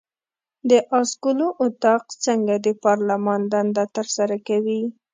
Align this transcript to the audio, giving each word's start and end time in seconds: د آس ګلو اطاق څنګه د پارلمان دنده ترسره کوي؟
د 0.69 0.71
آس 0.99 1.11
ګلو 1.23 1.47
اطاق 1.65 2.03
څنګه 2.25 2.55
د 2.65 2.67
پارلمان 2.83 3.41
دنده 3.53 3.85
ترسره 3.95 4.37
کوي؟ 4.47 4.81